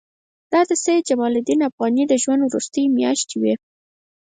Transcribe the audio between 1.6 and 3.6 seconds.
افغاني د ژوند وروستۍ میاشتې وې.